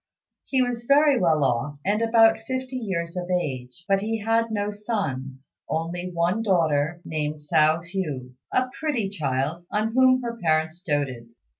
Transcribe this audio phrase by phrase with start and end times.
[0.45, 4.71] He was very well off, and about fifty years of age, but he had no
[4.71, 11.29] sons; only one daughter, named Hsiao hui, a pretty child on whom her parents doted.